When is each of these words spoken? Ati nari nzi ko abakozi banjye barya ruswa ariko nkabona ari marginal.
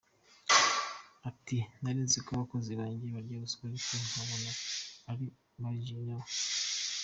Ati 1.29 1.57
nari 1.81 1.99
nzi 2.05 2.17
ko 2.25 2.29
abakozi 2.33 2.71
banjye 2.79 3.05
barya 3.15 3.35
ruswa 3.41 3.63
ariko 3.69 3.91
nkabona 3.99 4.49
ari 5.11 5.25
marginal. 5.61 6.23